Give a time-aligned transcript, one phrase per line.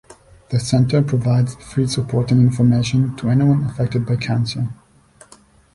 [0.49, 4.69] The centre provides free support and information to anyone affected by cancer.